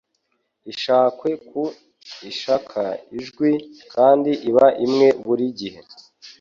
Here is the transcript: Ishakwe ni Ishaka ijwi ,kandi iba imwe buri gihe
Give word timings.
Ishakwe 0.71 1.29
ni 1.53 1.63
Ishaka 2.31 2.81
ijwi 3.17 3.51
,kandi 3.93 4.31
iba 4.49 4.67
imwe 4.85 5.07
buri 5.25 5.45
gihe 5.59 5.79